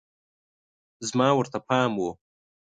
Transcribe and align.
زما 1.09 1.27
ورته 1.35 1.57
پام 1.67 1.91
و 2.03 2.05